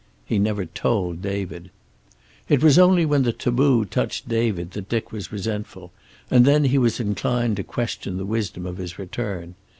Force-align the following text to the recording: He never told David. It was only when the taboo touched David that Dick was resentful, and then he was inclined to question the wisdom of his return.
He 0.25 0.39
never 0.39 0.65
told 0.65 1.21
David. 1.21 1.69
It 2.49 2.63
was 2.63 2.79
only 2.79 3.05
when 3.05 3.21
the 3.21 3.31
taboo 3.31 3.85
touched 3.85 4.27
David 4.27 4.71
that 4.71 4.89
Dick 4.89 5.11
was 5.11 5.31
resentful, 5.31 5.91
and 6.31 6.43
then 6.43 6.63
he 6.63 6.79
was 6.79 6.99
inclined 6.99 7.57
to 7.57 7.63
question 7.63 8.17
the 8.17 8.25
wisdom 8.25 8.65
of 8.65 8.77
his 8.77 8.97
return. 8.97 9.53